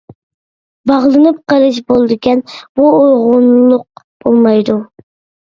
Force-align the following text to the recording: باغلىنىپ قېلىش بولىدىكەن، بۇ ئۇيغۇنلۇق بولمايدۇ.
باغلىنىپ 0.91 1.37
قېلىش 1.53 1.77
بولىدىكەن، 1.91 2.41
بۇ 2.81 2.89
ئۇيغۇنلۇق 2.95 3.87
بولمايدۇ. 4.25 4.81